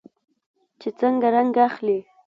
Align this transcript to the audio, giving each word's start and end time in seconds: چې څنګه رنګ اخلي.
چې 0.79 0.89
څنګه 0.99 1.27
رنګ 1.35 1.55
اخلي. 1.67 1.97